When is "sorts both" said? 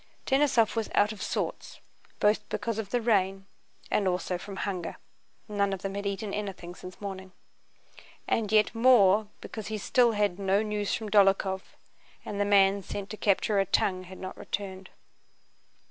1.21-2.49